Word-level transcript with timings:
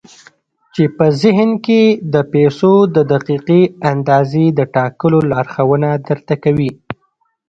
چې 0.73 0.83
په 0.97 1.05
ذهن 1.21 1.51
کې 1.65 1.81
د 2.13 2.15
پيسو 2.33 2.73
د 2.95 2.97
دقيقې 3.13 3.61
اندازې 3.91 4.45
د 4.59 4.61
ټاکلو 4.75 5.19
لارښوونه 5.31 5.89
درته 6.07 6.35
کوي. 6.43 6.71